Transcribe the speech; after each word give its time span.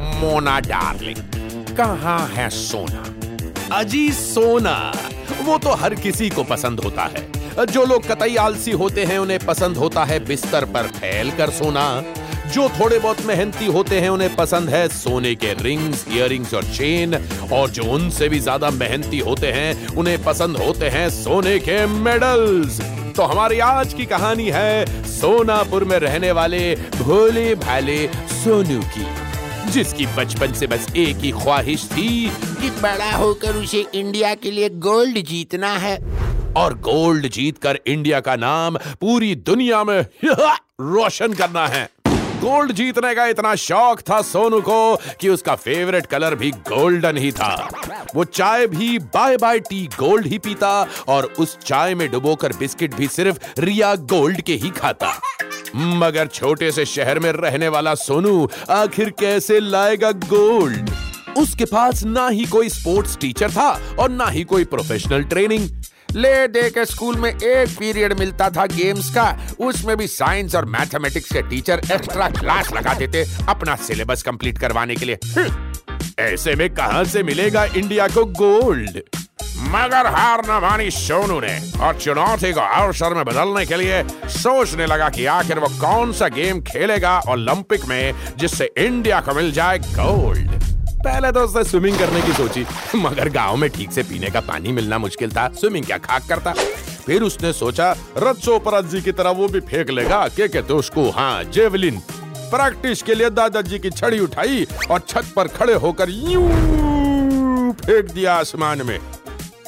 Mona 0.00 0.58
darling, 0.60 1.16
कहाँ 1.76 2.20
है 2.28 2.48
सोना? 2.50 3.04
अजी 3.72 4.10
सोना, 4.12 4.92
वो 5.42 5.58
तो 5.58 5.74
हर 5.74 5.94
किसी 5.94 6.28
को 6.30 6.44
पसंद 6.44 6.80
होता 6.80 7.02
है। 7.06 7.66
जो 7.66 7.84
लोग 7.84 8.06
कतई 8.06 8.36
आलसी 8.36 8.70
होते 8.72 9.04
हैं, 9.04 9.18
उन्हें 9.18 9.38
पसंद 9.38 9.76
होता 9.76 10.04
है 10.04 10.18
बिस्तर 10.24 10.64
पर 10.64 10.86
फैल 10.96 11.30
कर 11.30 11.50
सोना। 11.50 11.84
जो 12.54 12.68
थोड़े 12.68 12.98
बहुत 12.98 13.20
मेहनती 13.26 13.66
होते 13.66 14.00
हैं, 14.00 14.08
उन्हें 14.08 14.34
पसंद 14.36 14.68
है 14.68 14.86
सोने 14.88 15.34
के 15.34 15.52
रिंग्स 15.54 16.04
इयररिंग्स 16.08 16.54
और 16.54 16.64
चेन। 16.64 17.14
और 17.52 17.70
जो 17.70 17.84
उनसे 17.84 18.28
भी 18.28 18.40
ज़्यादा 18.40 18.70
मेहनती 18.70 19.18
होते 19.18 19.52
हैं, 19.52 19.86
उन्हें 19.88 20.22
पसंद 20.24 20.56
होते 20.56 20.88
हैं 20.88 21.08
सोने 21.10 21.58
के 21.58 21.84
मेडल्स। 21.86 22.80
तो 23.16 23.22
हमारी 23.22 23.58
आज 23.60 23.94
की 23.94 24.06
कहानी 24.06 24.50
है 24.50 25.04
सोनापुर 25.06 25.84
में 25.84 25.98
रहने 25.98 26.32
वाले 26.32 26.74
भोले 26.96 27.54
भाले 27.54 28.06
सोनू 28.34 28.80
की। 28.88 29.19
जिसकी 29.70 30.06
बचपन 30.06 30.52
से 30.52 30.66
बस 30.66 30.86
एक 30.96 31.16
ही 31.16 31.30
ख्वाहिश 31.32 31.84
थी 31.84 32.28
कि 32.60 32.70
बड़ा 32.70 33.10
होकर 33.16 33.56
उसे 33.56 33.86
इंडिया 33.94 34.34
के 34.34 34.50
लिए 34.50 34.68
गोल्ड 34.68 35.18
जीतना 35.18 35.72
है। 35.76 35.96
और 36.56 36.74
गोल्ड 36.74 37.28
जीतकर 37.28 37.78
इंडिया 37.86 38.20
का 38.20 38.36
नाम 38.36 38.76
पूरी 38.76 39.34
दुनिया 39.34 39.84
में 39.84 40.00
रोशन 40.24 41.32
करना 41.32 41.66
है। 41.68 41.88
गोल्ड 42.40 42.72
जीतने 42.72 43.14
का 43.14 43.26
इतना 43.26 43.54
शौक 43.54 44.00
था 44.00 44.22
सोनू 44.22 44.60
को 44.60 44.96
कि 45.20 45.28
उसका 45.28 45.54
फेवरेट 45.54 46.06
कलर 46.06 46.34
भी 46.34 46.50
गोल्डन 46.50 47.16
ही 47.16 47.32
था। 47.32 47.68
वो 48.14 48.24
चाय 48.24 48.66
भी 48.66 48.98
बाय 48.98 49.36
बाय 49.36 49.58
टी 49.60 49.88
गोल्ड 49.98 50.26
ही 50.26 50.38
पीता 50.38 50.86
और 51.08 51.24
उस 51.38 51.58
चाय 51.58 51.94
में 51.94 52.10
डुबोकर 52.10 52.52
बिस्किट 52.52 52.94
भी 52.94 53.08
सिर्फ़ 53.08 53.60
रिया 53.60 53.94
गोल्ड 53.94 54.40
के 54.40 54.54
ही 54.54 54.70
खाता। 54.70 55.12
मगर 55.76 56.26
छोटे 56.26 56.72
से 56.72 56.84
शहर 56.84 57.18
में 57.18 57.32
रहने 57.32 57.68
वाला 57.68 57.94
सोनू 57.94 58.48
आखिर 58.70 59.10
कैसे 59.10 59.60
लाएगा 59.60 60.12
गोल्ड? 60.12 60.90
उसके 61.38 61.64
पास 61.64 62.04
ना 62.04 62.28
ही 62.28 62.44
कोई 62.44 62.68
स्पोर्ट्स 62.68 63.16
टीचर 63.16 63.50
था 63.50 63.96
और 63.98 64.10
ना 64.10 64.26
ही 64.26 64.44
कोई 64.44 64.64
प्रोफेशनल 64.64 65.22
ट्रेनिंग। 65.22 65.68
ले 66.16 66.48
दे 66.48 66.70
के 66.70 66.84
स्कूल 66.84 67.16
में 67.16 67.30
एक 67.30 67.68
पीरियड 67.78 68.18
मिलता 68.18 68.50
था 68.50 68.66
गेम्स 68.66 69.14
का। 69.14 69.46
उसमें 69.60 69.96
भी 69.96 70.06
साइंस 70.06 70.54
और 70.54 70.64
मैथमेटिक्स 70.64 71.32
के 71.32 71.42
टीचर 71.42 71.80
एक्स्ट्रा 71.92 72.28
क्लास 72.30 72.72
लगा 72.72 72.94
देते 72.94 73.24
अपना 73.48 73.76
सिलेबस 73.76 74.22
कंप्लीट 74.22 74.58
करवाने 74.58 74.96
के 74.96 75.04
लिए। 75.04 75.18
हम्म, 75.38 75.72
ऐसे 76.18 76.54
में 76.54 76.68
कहाँ 76.74 77.04
से 77.04 77.22
मिलेगा 77.22 77.64
इंडिया 77.64 78.08
को 78.08 78.24
गोल्ड? 78.24 79.00
मगर 79.70 80.06
हार 80.06 80.40
न 80.46 80.60
मानी 80.62 80.90
सोनू 80.90 81.38
ने 81.40 81.58
और 81.80 81.96
चुनौती 81.96 82.52
को 82.52 82.60
अवसर 82.60 83.14
में 83.14 83.24
बदलने 83.24 83.64
के 83.66 83.76
लिए 83.76 84.02
सोचने 84.28 84.86
लगा 84.86 85.08
कि 85.08 85.26
आखिर 85.26 85.58
वो 85.58 85.68
कौन 85.80 86.12
सा 86.12 86.28
गेम 86.28 86.60
खेलेगा 86.62 87.18
ओलंपिक 87.28 87.84
में 87.86 88.14
जिससे 88.38 88.70
इंडिया 88.78 89.20
को 89.20 89.34
मिल 89.34 89.52
जाए 89.52 89.78
गोल्ड। 89.78 90.50
पहले 91.04 91.30
तो 91.32 91.40
उसने 91.40 91.62
स्विमिंग 91.64 91.98
करने 91.98 92.22
की 92.22 92.32
सोची, 92.32 92.64
मगर 92.96 93.28
गाँव 93.28 93.56
में 93.56 93.68
ठीक 93.70 93.92
से 93.92 94.02
पीने 94.02 94.30
का 94.30 94.40
पानी 94.40 94.72
मिलना 94.72 94.98
मुश्किल 94.98 95.30
था, 95.32 95.48
स्विमिंग 95.50 95.84
क्या 95.86 95.98
खाक 95.98 96.26
करता। 96.28 96.52
फिर 97.06 97.22
उसने 97.22 97.52
सोचा 97.52 97.92
रथ 98.18 98.40
चोपड़ा 98.44 98.80
जी 98.80 99.00
की 99.00 99.12
तरह 99.12 99.30
वो 99.32 99.48
भी 99.48 99.60
फेंक 99.60 99.90
लेगा, 99.90 100.26
के 100.28 100.48
कहते 100.48 100.74
उसको 100.74 101.08
हाँ 101.10 101.44
जेवलिन। 101.44 102.02
प्रैक्टिस 102.50 103.02
के 103.02 103.14
लिए 103.14 103.30
दादाजी 103.30 103.78
की 103.78 103.90
छड़ी 103.90 104.18
उठाई 104.18 104.66
और 104.90 105.00
छत 105.08 105.32
पर 105.36 105.48
खड़े 105.48 105.74
होकर 105.76 106.10
यूँ 106.10 107.72
फेंक 107.74 108.10
दिया 108.12 108.34
आसमान 108.34 108.82
में। 108.82 108.98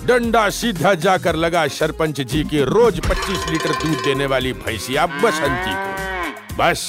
डंडा 0.06 0.48
सीधा 0.50 0.92
जाकर 0.94 1.36
लगा 1.36 1.66
सरपंच 1.68 2.20
जी 2.20 2.42
की 2.44 2.62
रोज 2.64 2.98
25 3.00 3.50
लीटर 3.50 3.72
दूध 3.74 4.04
देने 4.04 4.26
वाली 4.26 4.52
भैंसिया 4.52 5.06
बसंती 5.06 5.74
को। 5.74 6.56
बस, 6.56 6.80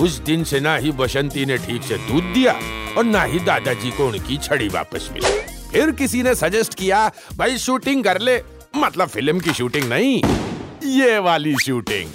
उस 0.00 0.18
दिन 0.18 0.44
से 0.44 0.60
ना 0.60 0.76
ही 0.76 0.92
बसंती 0.92 1.44
ने 1.46 1.58
ठीक 1.58 1.82
से 1.82 1.96
दूध 2.06 2.32
दिया 2.34 2.52
और 2.98 3.04
ना 3.04 3.22
ही 3.22 3.38
दादाजी 3.38 3.90
को 3.90 4.06
उनकी 4.08 4.36
छड़ी 4.38 4.68
वापस 4.68 5.08
मिली। 5.12 5.38
फिर 5.72 5.90
किसी 5.90 6.22
ने 6.22 6.34
सजेस्ट 6.34 6.74
किया, 6.74 7.10
भाई 7.36 7.58
शूटिंग 7.58 8.04
कर 8.04 8.20
ले। 8.20 8.40
मतलब 8.76 9.08
फ़िल्म 9.08 9.40
की 9.40 9.52
शूटिंग 9.54 9.88
नहीं, 9.88 10.22
ये 10.84 11.18
वाली 11.18 11.54
शूटिंग 11.64 12.10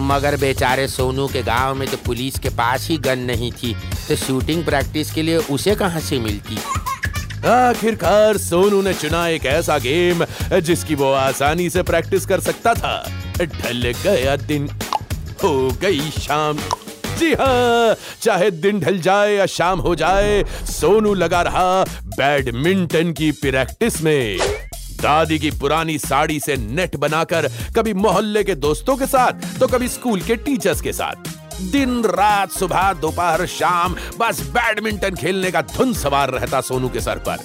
मगर 0.00 0.36
बेचारे 0.36 0.88
सोनू 0.88 1.26
के 1.28 1.42
गाँव 1.42 1.74
में 1.74 1.88
तो 1.88 1.96
पुलिस 1.96 2.38
के 2.38 2.48
पास 2.48 2.88
ही 2.88 2.96
गन 2.98 3.18
नहीं 3.18 3.52
थी 3.52 3.74
तो 4.08 4.16
शूटिंग 4.16 4.64
प्रैक्टिस 4.64 5.10
के 5.10 5.22
लिए 5.22 5.36
उसे 5.36 5.74
कहाँ 5.74 6.00
से 6.00 6.18
मिलती? 6.18 6.58
आखिरकार 7.44 8.36
सोनू 8.38 8.80
ने 8.82 8.92
चुना 8.94 9.26
एक 9.28 9.44
ऐसा 9.46 9.76
गेम 9.78 10.24
जिसकी 10.60 10.94
वो 10.94 11.12
आसानी 11.12 11.68
से 11.70 11.82
प्रैक्टिस 11.82 12.26
कर 12.26 12.40
सकता 12.40 12.74
था। 12.74 13.04
ढल 13.38 13.92
गया 14.04 14.36
दिन, 14.36 14.68
हो 15.42 15.68
गई 15.82 16.10
शाम। 16.10 16.58
जी 17.18 17.32
हाँ 17.32 17.96
चाहे 18.22 18.50
दिन 18.50 18.80
ढल 18.80 18.98
जाए 18.98 19.34
या 19.34 19.46
शाम 19.46 19.80
हो 19.80 19.94
जाए, 19.94 20.42
सोनू 20.70 21.14
लगा 21.14 21.42
रहा 21.42 21.84
बैडमिंटन 22.16 23.12
की 23.12 23.30
प्रैक्टिस 23.32 24.02
में। 24.02 24.38
दादी 25.02 25.38
की 25.38 25.50
पुरानी 25.50 25.98
साड़ी 25.98 26.40
से 26.40 26.56
नेट 26.56 26.96
बनाकर 26.96 27.50
कभी 27.76 27.94
मोहल्ले 27.94 28.44
के 28.44 28.54
दोस्तों 28.56 28.96
के 28.96 29.06
साथ 29.06 29.58
तो 29.60 29.66
कभी 29.66 29.88
स्कूल 29.88 30.20
के 30.20 30.36
टीचर्स 30.36 30.80
के 30.80 30.92
साथ। 30.92 31.32
दिन 31.70 32.04
रात 32.04 32.50
सुबह 32.50 32.92
दोपहर 32.92 33.46
शाम 33.46 33.96
बस 34.18 34.40
बैडमिंटन 34.48 35.14
खेलने 35.14 35.50
का 35.50 35.62
धुन 35.62 35.92
सवार 35.94 36.30
रहता 36.30 36.60
सोनू 36.60 36.88
के 36.88 37.00
सर 37.00 37.18
पर। 37.18 37.36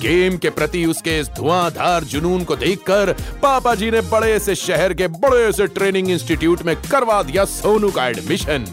गेम 0.00 0.36
के 0.36 0.50
प्रति 0.50 0.84
उसके 0.86 1.18
इस 1.20 1.28
धुआंधार 1.28 2.04
जुनून 2.04 2.44
को 2.44 2.56
देखकर 2.56 3.12
पापा 3.42 3.74
जी 3.74 3.90
ने 3.90 4.00
बड़े 4.00 4.38
से 4.38 4.54
शहर 4.54 4.94
के 4.94 5.06
बड़े 5.08 5.52
से 5.52 5.66
ट्रेनिंग 5.66 6.10
इंस्टीट्यूट 6.10 6.62
में 6.62 6.76
करवा 6.76 7.22
दिया 7.22 7.44
सोनू 7.44 7.90
का 7.90 8.06
एडमिशन। 8.06 8.66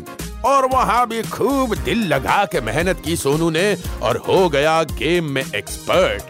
और 0.46 0.68
वहाँ 0.68 1.08
भी 1.08 1.22
खूब 1.24 1.76
दिल 1.76 2.04
लगा 2.08 2.46
के 2.46 2.62
मेहनत 2.62 3.02
की 3.06 3.16
सोनू 3.16 3.50
ने 3.50 3.78
और 4.02 4.18
हो 4.18 4.50
गया 4.50 4.84
गेम 4.84 5.26
में 5.26 5.44
एक्सपर्ट। 5.56 6.24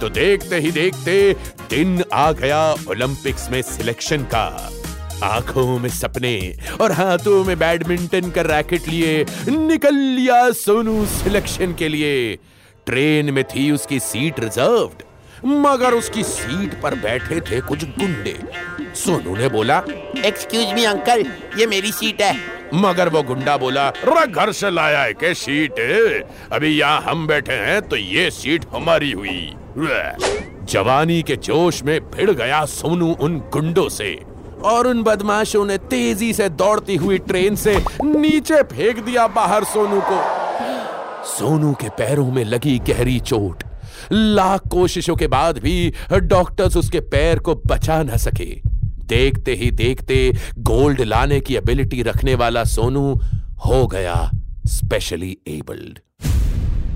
तो 0.00 0.08
देखते 0.08 0.56
ही 0.56 0.70
देखते 0.70 1.32
दिन 1.70 2.02
आ 2.12 2.32
गया 2.32 2.72
ओलंपिक्स 2.72 3.50
में 3.50 3.62
सिलेक्शन 3.62 4.22
का। 4.22 4.70
आँखों 5.24 5.78
में 5.78 5.88
सपने 5.90 6.34
और 6.80 6.92
हाथों 6.92 7.44
में 7.44 7.58
बैडमिंटन 7.58 8.30
का 8.30 8.42
रैकेट 8.42 8.88
लिए 8.88 9.24
निकल 9.48 9.94
लिया 9.94 10.50
सोनू 10.50 11.04
सिलेक्शन 11.06 11.74
के 11.74 11.88
लिए। 11.88 12.36
ट्रेन 12.86 13.32
में 13.34 13.42
थी 13.44 13.70
उसकी 13.70 13.98
सीट 14.00 14.40
रिजर्व्ड 14.40 15.02
मगर 15.44 15.94
उसकी 15.94 16.22
सीट 16.22 16.80
पर 16.82 16.94
बैठे 16.94 17.40
थे 17.40 17.60
कुछ 17.60 17.84
गुंडे। 17.98 18.36
सोनू 18.96 19.36
ने 19.36 19.48
बोला 19.48 19.82
एक्सक्यूज 20.26 20.72
मी 20.74 20.84
अंकल 20.84 21.24
ये 21.58 21.66
मेरी 21.66 21.92
सीट 21.92 22.22
है। 22.22 22.34
मगर 22.74 23.08
वो 23.08 23.22
गुंडा 23.22 23.56
बोला 23.56 23.88
रे 23.88 24.26
घर 24.26 24.52
से 24.52 24.70
लाया 24.70 25.02
है 25.02 25.12
के 25.14 25.34
सीट? 25.34 25.80
अभी 26.52 26.68
यहाँ 26.68 27.00
हम 27.02 27.26
बैठे 27.26 27.52
हैं 27.52 27.80
तो 27.82 27.96
ये 27.96 28.30
सीट 28.30 28.64
हमारी 28.72 29.12
हुई। 29.12 29.52
जवानी 30.72 31.22
के 31.22 31.36
जोश 31.36 31.82
में 31.82 31.98
भिड़ 32.10 32.30
गया 32.30 32.64
सोनू 32.64 33.12
उन 33.20 33.38
गुंडों 33.52 33.88
से। 33.88 34.12
और 34.64 34.86
उन 34.86 35.02
बदमाशों 35.02 35.64
ने 35.66 35.78
तेज़ी 35.78 36.32
से 36.32 36.48
दौड़ती 36.48 36.96
हुई 36.96 37.18
ट्रेन 37.18 37.56
से 37.56 37.76
नीचे 38.04 38.62
फेंक 38.62 39.04
दिया 39.04 39.26
बाहर 39.28 39.64
सोनू 39.64 40.00
को। 40.00 40.20
सोनू 41.28 41.72
के 41.72 41.88
पैरों 41.88 42.30
में 42.32 42.44
लगी 42.44 42.78
गहरी 42.78 43.18
चोट। 43.20 43.64
लाख 44.12 44.68
कोशिशों 44.68 45.16
के 45.16 45.26
बाद 45.26 45.58
भी 45.58 45.92
डॉक्टर्स 46.12 46.76
उसके 46.76 47.00
पैर 47.00 47.38
को 47.38 47.54
बचा 47.66 48.02
न 48.02 48.16
सके। 48.16 48.50
देखते 49.06 49.54
ही 49.54 49.70
देखते 49.70 50.32
गोल्ड 50.58 51.00
लाने 51.00 51.40
की 51.40 51.56
एबिलिटी 51.56 52.02
रखने 52.02 52.34
वाला 52.34 52.64
सोनू 52.64 53.14
हो 53.66 53.86
गया 53.86 54.30
स्पेशली 54.66 55.36
एबल्ड। 55.48 55.98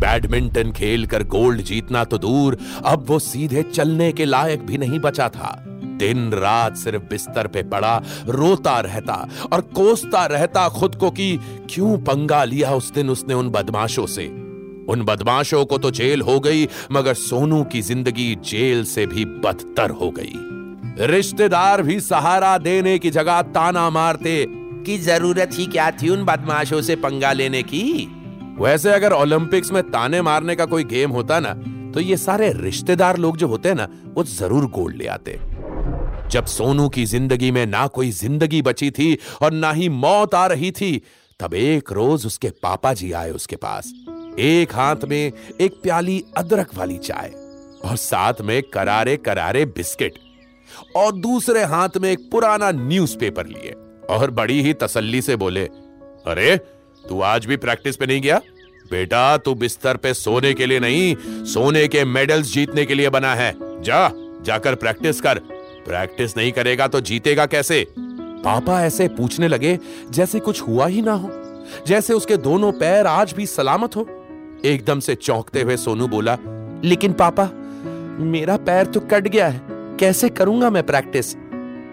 बैडमिंटन 0.01 0.71
खेलकर 0.73 1.23
गोल्ड 1.25 1.63
जीतना 1.63 2.05
तो 2.05 2.19
दूर, 2.19 2.57
अब 2.85 3.05
वो 3.09 3.19
सीधे 3.19 3.63
चलने 3.63 4.13
के 4.13 4.25
लायक 4.25 4.67
भी 4.67 4.79
नहीं 4.79 4.99
बचा 5.01 5.29
था। 5.29 5.74
दिन 5.97 6.31
रात 6.33 6.77
सिर्फ़ 6.77 7.03
बिस्तर 7.05 7.47
पे 7.47 7.63
पड़ा 7.65 7.97
रोता 8.29 8.79
रहता 8.81 9.15
और 9.53 9.61
कोसता 9.75 10.25
रहता 10.27 10.69
खुद 10.71 10.95
को 10.95 11.11
कि 11.11 11.37
क्यों 11.71 11.97
पंगा 12.05 12.43
लिया 12.45 12.73
उस 12.75 12.93
दिन 12.93 13.11
उसने 13.11 13.35
उन 13.35 13.51
बदमाशों 13.51 14.07
से। 14.07 14.27
उन 14.89 15.03
बदमाशों 15.03 15.65
को 15.65 15.79
तो 15.79 15.91
जेल 15.91 16.21
हो 16.21 16.39
गई 16.41 16.67
मगर 16.93 17.15
सोनू 17.17 17.63
की 17.65 17.81
ज़िंदगी 17.83 18.35
जेल 18.45 18.85
से 18.85 19.07
भी 19.07 19.25
बदतर 19.25 19.91
हो 19.93 20.11
गई। 20.11 21.07
रिश्तेदार 21.07 21.83
भी 21.83 22.01
सहारा 22.01 22.57
देने 22.59 22.99
की 22.99 23.11
जगह 23.11 23.41
ताना 23.55 23.89
मारते। 23.91 24.45
की 24.87 24.99
ज़रूरत 24.99 25.51
ही 25.55 25.67
क्या 25.67 25.91
थी 25.93 26.09
उन 26.09 26.25
बदमाशों 26.25 26.81
से 26.83 26.97
पंगा 26.97 27.33
लेने 27.33 27.63
की? 27.65 27.85
वैसे 28.59 28.93
अगर 28.93 29.13
ओलंपिक्स 29.13 29.73
में 29.73 29.83
ताने 29.83 30.21
मारने 30.23 30.55
का 30.57 30.65
कोई 30.67 30.85
गेम 30.85 31.11
होता 31.11 31.39
ना 31.41 31.55
तो 31.95 32.01
ये 32.01 32.17
सारे 32.17 32.53
रिश्तेदार 32.53 33.17
लोग 33.17 33.37
जो 33.37 33.49
होते 33.49 33.69
हैं 33.69 33.77
ना 33.77 33.89
वो 34.15 34.25
ज़रूर 34.25 34.67
गोल्ड 34.71 34.97
ले 34.97 35.07
आते। 35.07 35.39
जब 36.31 36.47
सोनू 36.47 36.89
की 36.89 37.05
ज़िंदगी 37.07 37.51
में 37.51 37.67
ना 37.67 37.87
कोई 37.87 38.11
ज़िंदगी 38.11 38.63
बची 38.63 38.91
थी 38.91 39.19
और 39.43 39.53
ना 39.53 39.73
ही 39.73 39.89
मौत 39.89 40.35
आ 40.35 40.47
रही 40.47 40.71
थी, 40.71 41.03
तब 41.41 41.55
एक 41.55 41.93
रोज 41.93 42.27
उसके 42.27 42.51
पापा 42.63 42.93
जी 42.93 43.13
आए 43.13 43.31
उसके 43.31 43.57
पास। 43.57 43.93
एक 44.39 44.75
हाथ 44.75 45.05
में 45.05 45.33
एक 45.61 45.81
प्याली 45.83 46.25
अदरक 46.37 46.75
वाली 46.75 46.99
चाय 46.99 47.31
और 47.85 47.97
साथ 47.97 48.35
में 48.41 48.63
करारे 48.63 49.17
करारे 49.17 49.65
बिस्किट 49.67 50.19
और 50.97 51.13
दूसरे 51.13 51.65
हाथ 51.65 51.97
में 52.01 52.11
एक 52.11 52.29
पुराना 52.33 52.71
न्यूज़पेपर 52.71 53.47
लिए 53.47 53.75
और 54.11 54.31
बड़ी 54.31 54.61
ही 54.63 54.73
तसल्ली 54.73 55.23
से 55.23 55.37
बोले, 55.37 55.65
अरे, 56.27 56.57
तू 57.09 57.21
आज 57.21 57.47
भी 57.47 57.57
प्रैक्टिस 57.57 57.97
पे 57.97 58.07
नहीं 58.07 58.21
गया? 58.21 58.41
बेटा, 58.91 59.37
तू 59.37 59.55
बिस्तर 59.55 59.97
पे 59.97 60.15
सोने 60.15 60.55
के 60.55 60.67
लिए 60.67 60.81
नहीं, 60.81 61.17
सोने 61.45 61.89
के 61.89 62.05
मेडल्स 62.05 62.53
जीतने 62.53 62.85
के 62.85 62.95
लिए 62.95 63.11
बना 63.11 63.35
है। 63.35 63.53
जा, 63.83 64.11
जाकर 64.43 64.75
प्रैक्टिस 64.75 65.21
कर। 65.21 65.41
प्रैक्टिस 65.87 66.37
नहीं 66.37 66.53
करेगा 66.53 66.87
तो 66.89 67.01
जीतेगा 67.01 67.47
कैसे? 67.47 67.87
पापा 68.45 68.81
ऐसे 68.83 69.09
पूछने 69.09 69.49
लगे 69.49 69.79
जैसे 70.11 70.41
कुछ 70.41 70.61
हुआ 70.63 70.87
ही 70.87 71.03
ना 71.03 71.13
हो, 71.13 71.31
जैसे 71.87 72.13
उसके 72.13 72.37
दोनों 72.37 72.73
पैर 72.73 73.07
आज 73.07 73.33
भी 73.33 73.47
सलामत 73.47 73.97
हो। 73.97 74.07
एकदम 74.65 75.01
से 75.01 75.15
चौंकते 75.15 75.63
हुए 75.63 75.77
सोनू 75.77 76.09
बोला, 76.09 76.37
लेकिन 76.85 77.13
पापा, 77.13 77.49
मेरा 78.25 78.57
पैर 78.57 78.87
तो 78.87 79.01
कट 79.03 79.29
गया 79.29 79.49
है, 79.49 79.61
कैसे 80.01 80.29
करूँगा 80.29 80.71
मैं 80.71 80.83
प्रैक्टिस? 80.83 81.35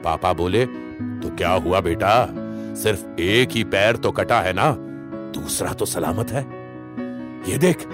पापा 0.03 0.33
बोले 0.33 0.65
तो 0.65 1.35
क्या 1.37 1.51
हुआ 1.51 1.79
बेटा? 1.79 2.27
सिर्फ़ 2.75 3.21
एक 3.21 3.51
ही 3.51 3.63
पैर 3.63 3.95
तो 3.95 4.11
कटा 4.11 4.39
है 4.41 4.53
ना, 4.53 4.71
दूसरा 5.33 5.73
तो 5.73 5.85
सलामत 5.85 6.31
है। 6.31 6.41
ये 7.51 7.57
देख, 7.57 7.85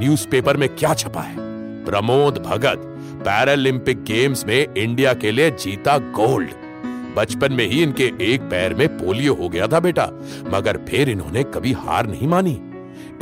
न्यूज़पेपर 0.00 0.56
में 0.56 0.68
क्या 0.68 0.94
छपा 0.94 1.20
है? 1.20 1.36
प्रमोद 1.84 2.38
भगत 2.38 2.90
पैरालंपिक 3.24 4.04
गेम्स 4.04 4.46
में 4.46 4.74
इंडिया 4.74 5.14
के 5.14 5.30
लिए 5.30 5.50
जीता 5.50 5.98
गोल्ड 5.98 6.50
बचपन 7.16 7.52
में 7.52 7.66
ही 7.66 7.82
इनके 7.82 8.10
एक 8.20 8.40
पैर 8.40 8.74
में 8.74 8.88
पोलियो 8.88 9.34
हो 9.34 9.48
गया 9.48 9.66
था 9.66 9.80
बेटा, 9.80 10.06
मगर 10.46 10.76
फिर 10.88 11.08
इन्होंने 11.08 11.42
कभी 11.42 11.72
हार 11.72 12.06
नहीं 12.06 12.28
मानी। 12.28 12.60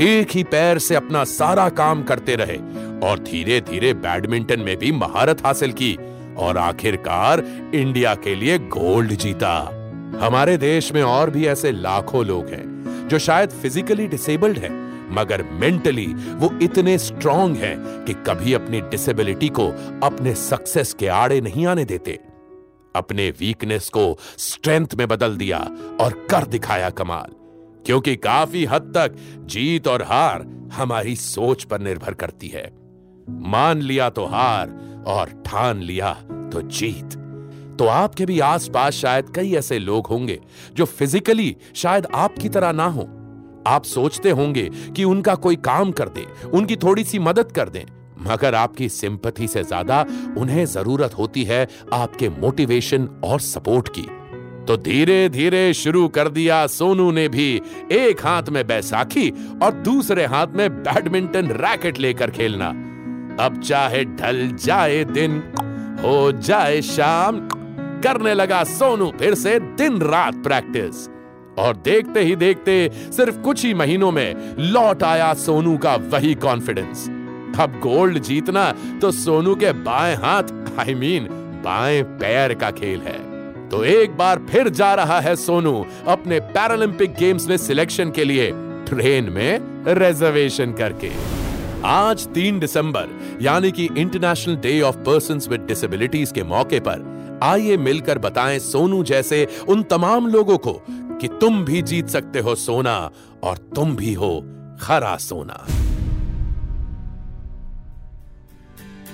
एक 0.01 0.31
ही 0.31 0.45
पैर 0.45 0.79
से 0.79 0.95
अपना 0.95 1.25
सारा 1.25 1.69
काम 1.69 2.03
करते 2.03 2.37
रहे 2.37 2.57
और 3.09 3.19
धीरे 3.19 3.61
धीरे 3.61 3.93
बैडमिंटन 3.95 4.61
में 4.61 4.77
भी 4.77 4.93
महारत 4.93 5.45
हासिल 5.47 5.73
की 5.73 5.97
और 6.39 6.59
आखिरकार 6.59 7.43
इंडिया 7.75 8.15
के 8.15 8.35
लिए 8.35 8.59
गोल्ड 8.59 9.13
जीता। 9.13 9.55
हमारे 10.23 10.57
देश 10.57 10.93
में 10.93 11.03
और 11.03 11.31
भी 11.31 11.47
ऐसे 11.47 11.73
लाखों 11.73 12.25
लोग 12.27 12.49
हैं 12.49 13.09
जो 13.09 13.19
शायद 13.19 13.51
फिजिकली 13.51 14.07
डिसेबल्ड 14.07 14.59
हैं। 14.59 14.82
मगर 15.13 15.43
मेंटली 15.43 16.07
वो 16.07 16.59
इतने 16.63 16.99
स्ट्रांग 16.99 17.57
हैं 17.57 18.05
कि 18.05 18.15
कभी 18.15 18.53
अपनी 18.53 18.81
डिसेबिलिटी 18.81 19.49
को 19.49 19.69
अपने 20.03 20.35
सक्सेस 20.35 20.95
के 20.95 21.09
आड़े 21.09 21.41
नहीं 21.41 21.67
आने 21.67 21.85
देते। 21.85 22.19
अपने 22.97 23.31
वीकनेस 23.31 23.89
को 23.89 24.19
स्ट्रेंथ 24.39 24.87
में 24.95 25.09
बदल 25.09 25.37
दिया 25.37 25.59
और 26.01 26.27
कर 26.31 26.47
दिखाया 26.47 26.91
कमाल। 26.91 27.35
क्योंकि 27.87 28.17
काफ़ी 28.17 28.65
हद 28.65 28.83
तक 28.83 29.15
जीत 29.47 29.89
और 29.89 30.03
हार 30.03 30.47
हमारी 30.73 31.17
सोच 31.17 31.65
पर 31.65 31.81
निर्भर 31.81 32.15
करती 32.15 32.49
है। 32.49 32.71
मान 33.31 33.83
लिया 33.83 34.11
तो 34.11 34.25
हार 34.25 34.69
और 35.07 35.29
ठान 35.47 35.83
लिया 35.83 36.13
तो 36.53 36.63
जीत। 36.63 37.19
तो 37.79 37.87
आपके 37.87 38.27
भी 38.27 38.41
आसपास 38.41 38.93
शायद 38.93 39.31
कई 39.35 39.55
ऐसे 39.55 39.79
लोग 39.79 40.07
होंगे 40.07 40.41
जो 40.75 40.85
फिजिकली 40.85 41.57
शायद 41.75 42.07
आपकी 42.07 42.49
तरह 42.49 42.73
ना 42.73 42.87
हो। 42.87 43.09
आप 43.67 43.85
सोचते 43.85 44.31
होंगे 44.31 44.69
कि 44.97 45.05
उनका 45.05 45.35
कोई 45.37 45.57
काम 45.65 45.91
कर 45.93 46.09
दे, 46.09 46.27
उनकी 46.49 46.77
थोड़ी 46.77 47.05
सी 47.05 47.19
मदद 47.21 47.53
कर 47.53 47.69
दें, 47.69 47.85
मगर 48.23 48.55
आपकी 48.55 48.89
सिंपथी 48.89 49.47
से 49.49 49.63
ज़्यादा 49.65 50.05
उन्हें 50.39 50.65
ज़रूरत 50.67 51.15
होती 51.19 51.45
है 51.45 51.67
आपके 51.93 52.29
मोटिवेशन 52.31 53.09
और 53.25 53.41
सपोर्ट 53.41 53.89
की। 53.89 54.07
तो 54.67 54.77
धीरे 54.79 55.29
धीरे 55.29 55.73
शुरू 55.75 56.07
कर 56.09 56.29
दिया 56.29 56.67
सोनू 56.69 57.11
ने 57.11 57.27
भी, 57.29 57.61
एक 57.93 58.25
हाथ 58.25 58.49
में 58.49 58.67
बैसाखी 58.67 59.29
और 59.63 59.73
दूसरे 59.85 60.27
हाथ 60.27 60.55
में 60.57 60.69
बैडमिंटन 60.75 61.51
रैकेट 61.57 61.99
लेकर 61.99 62.31
खेलना। 62.31 62.69
अब 63.41 63.61
चाहे 63.61 64.05
ढल 64.07 64.49
जाए 64.57 65.03
दिन, 65.05 65.43
हो 66.01 66.33
जाए 66.39 66.81
शाम, 66.83 67.41
करने 68.03 68.35
लगा 68.35 68.63
सोनू 68.67 69.11
फिर 69.19 69.35
से 69.35 69.59
दिन 69.77 70.01
रात 70.03 70.43
प्रैक्टिस। 70.45 71.09
और 71.59 71.77
देखते 71.77 72.21
ही 72.21 72.37
देखते 72.37 72.91
सिर्फ़ 73.13 73.41
कुछ 73.41 73.65
ही 73.65 73.73
महीनों 73.75 74.11
में 74.13 74.55
लौट 74.59 75.03
आया 75.03 75.33
सोनू 75.35 75.77
का 75.79 75.95
वही 76.13 76.35
कॉन्फिडेंस 76.35 77.09
अब 77.61 77.81
गोल्ड 77.83 78.19
जीतना 78.19 78.71
तो 79.03 79.11
सोनू 79.11 79.55
के 79.55 79.73
बाएँ 79.83 80.15
हाथ 80.17 80.79
आई 80.79 80.95
मीन 80.95 81.29
बाएँ 81.65 82.03
पैर 82.03 82.55
का 82.55 82.71
खेल 82.71 83.01
है। 83.01 83.19
तो 83.69 83.85
एक 83.85 84.17
बार 84.17 84.41
फिर 84.51 84.69
जा 84.69 84.95
रहा 84.95 85.21
है 85.21 85.35
सोनू 85.37 85.85
अपने 86.09 86.41
पैरालंपिक 86.41 87.15
गेम्स 87.15 87.47
में 87.49 87.57
सिलेक्शन 87.57 88.11
के 88.11 88.25
लिए 88.25 88.51
ट्रेन 88.89 89.29
में 89.29 89.59
रिजर्वेशन 89.95 90.73
करके। 90.73 91.11
आज 91.85 92.27
तीन 92.27 92.59
दिसंबर, 92.59 93.09
यानी 93.43 93.71
कि 93.73 93.89
international 93.99 94.57
day 94.57 94.81
of 94.81 94.97
person 94.97 95.41
with 95.49 95.61
disabilities 95.61 96.33
के 96.33 96.43
मौके 96.43 96.81
पर, 96.81 97.41
आइए 97.43 97.77
मिलकर 97.77 98.19
बताएँ 98.19 98.59
सोनू 98.59 99.03
जैसे 99.03 99.47
उन 99.69 99.83
तमाम 99.83 100.27
लोगों 100.27 100.59
को 100.59 100.73
कि 101.23 101.29
तुम 101.41 101.65
भी 101.65 101.83
जीत 101.93 102.09
सकते 102.09 102.41
हो 102.47 102.55
सोना 102.65 102.95
और 103.45 103.59
तुम 103.77 103.95
भी 103.97 104.13
हो 104.23 104.31
खरा 104.81 105.17
सोना 105.25 105.59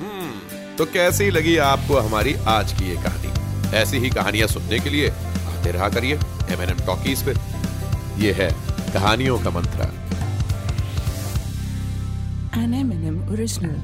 हम्म, 0.00 0.76
तो 0.76 0.84
कैसी 0.93 1.31
लगी 1.31 1.56
आपको 1.66 1.99
हमारी 2.08 2.34
आज 2.49 2.72
की 2.78 2.88
ये 2.88 2.96
कहानी 3.05 3.76
ऐसी 3.78 3.99
ही 3.99 4.10
कहानियाँ 4.10 4.49
सुनने 4.49 4.78
के 4.81 4.90
लिए 4.90 5.08
आते 5.10 5.70
रहा 5.72 5.88
करिए 5.96 6.14
एम 6.52 6.62
एन 6.62 6.70
एम 6.70 6.84
टॉकीज 6.87 7.22
पे 7.28 7.34
ये 8.25 8.32
है 8.40 8.50
कहानियों 8.93 9.38
का 9.44 9.50
मंत्रा 9.61 9.90
An 12.58 12.72
M&M 12.75 13.16
original. 13.32 13.75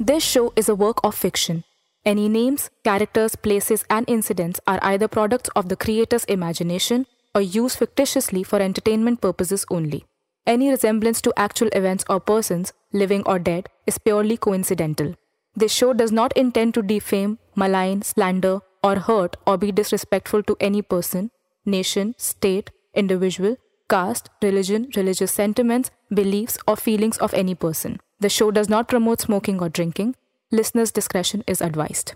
This 0.00 0.22
show 0.26 0.42
is 0.56 0.68
a 0.68 0.76
work 0.76 1.00
of 1.04 1.14
fiction. 1.14 1.58
Any 2.04 2.28
names, 2.28 2.70
characters, 2.84 3.36
places, 3.36 3.84
and 3.90 4.08
incidents 4.08 4.60
are 4.66 4.78
either 4.82 5.08
products 5.08 5.50
of 5.54 5.68
the 5.68 5.76
creator's 5.76 6.24
imagination 6.24 7.06
or 7.34 7.42
used 7.42 7.78
fictitiously 7.78 8.42
for 8.42 8.60
entertainment 8.60 9.20
purposes 9.20 9.66
only. 9.70 10.04
Any 10.46 10.70
resemblance 10.70 11.20
to 11.22 11.32
actual 11.36 11.68
events 11.72 12.04
or 12.08 12.20
persons, 12.20 12.72
living 12.92 13.22
or 13.26 13.38
dead, 13.38 13.68
is 13.86 13.98
purely 13.98 14.36
coincidental. 14.36 15.14
This 15.54 15.72
show 15.72 15.92
does 15.92 16.12
not 16.12 16.34
intend 16.36 16.74
to 16.74 16.82
defame, 16.82 17.38
malign, 17.54 18.02
slander, 18.02 18.60
or 18.82 18.96
hurt 18.96 19.36
or 19.46 19.58
be 19.58 19.72
disrespectful 19.72 20.42
to 20.44 20.56
any 20.60 20.82
person, 20.82 21.30
nation, 21.66 22.14
state, 22.16 22.70
individual, 22.94 23.56
caste, 23.90 24.30
religion, 24.42 24.88
religious 24.96 25.32
sentiments, 25.32 25.90
beliefs, 26.14 26.58
or 26.66 26.76
feelings 26.76 27.18
of 27.18 27.34
any 27.34 27.54
person. 27.54 28.00
The 28.20 28.28
show 28.28 28.50
does 28.50 28.68
not 28.68 28.88
promote 28.88 29.20
smoking 29.20 29.60
or 29.60 29.68
drinking. 29.68 30.14
Listeners' 30.50 30.90
discretion 30.90 31.44
is 31.46 31.60
advised. 31.60 32.14